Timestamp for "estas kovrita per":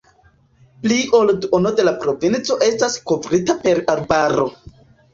2.71-3.87